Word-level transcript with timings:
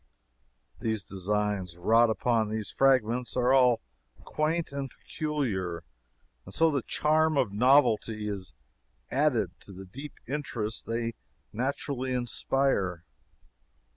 The 0.79 0.89
designs 0.93 1.77
wrought 1.77 2.09
upon 2.09 2.49
these 2.49 2.71
fragments 2.71 3.37
are 3.37 3.53
all 3.53 3.81
quaint 4.23 4.71
and 4.71 4.89
peculiar, 4.89 5.83
and 6.43 6.51
so 6.51 6.71
the 6.71 6.81
charm 6.81 7.37
of 7.37 7.53
novelty 7.53 8.27
is 8.27 8.53
added 9.11 9.51
to 9.59 9.71
the 9.71 9.85
deep 9.85 10.13
interest 10.27 10.87
they 10.87 11.13
naturally 11.53 12.13
inspire. 12.13 13.03